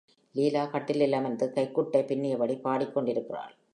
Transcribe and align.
லீலா 0.35 0.65
கட்டிலில் 0.65 1.13
அமர்ந்து 1.13 1.51
கைக்குட்டை 1.55 2.01
பின்னியபடி 2.03 2.55
பாடிக் 2.61 2.93
கொண்டிருக்கிருள். 2.97 3.53